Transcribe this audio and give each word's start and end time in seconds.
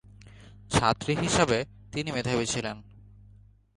ছাত্রী 0.71 1.13
হিসাবে 1.15 1.57
তিনি 1.91 2.09
মেধাবী 2.11 2.45
ছিলেন। 2.45 2.77